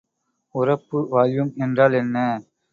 உரப்பு 0.55 0.99
வால்யூம் 1.11 1.53
என்றால் 1.57 1.93
என்ன? 1.93 2.17